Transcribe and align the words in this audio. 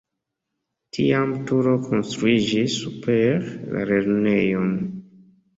Tiam 0.97 1.35
turo 1.51 1.75
konstruiĝis 1.83 2.79
super 2.87 3.47
la 3.77 3.85
lernejon. 3.93 4.77